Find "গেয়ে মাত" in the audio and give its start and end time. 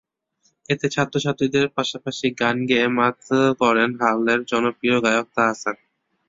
2.69-3.17